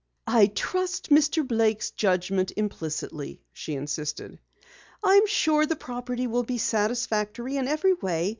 "I 0.25 0.47
trust 0.47 1.11
Mr. 1.11 1.47
Blake's 1.47 1.91
judgment 1.91 2.51
implicitly," 2.57 3.43
she 3.53 3.75
insisted. 3.75 4.39
"I 5.03 5.13
am 5.13 5.27
sure 5.27 5.67
the 5.67 5.75
property 5.75 6.25
will 6.25 6.41
be 6.41 6.57
satisfactory 6.57 7.55
in 7.57 7.67
every 7.67 7.93
way. 7.93 8.29